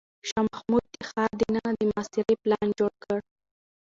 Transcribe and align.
شاه 0.27 0.43
محمود 0.51 0.85
د 0.93 0.97
ښار 1.09 1.31
دننه 1.39 1.69
د 1.77 1.81
محاصرې 1.89 2.35
پلان 2.43 2.67
جوړ 2.79 2.93
کړ. 3.03 3.19